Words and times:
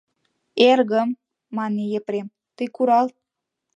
—Эргым,— 0.69 1.09
мане 1.55 1.83
Епрем,— 1.97 2.27
тый 2.55 2.67
курал. 2.75 3.07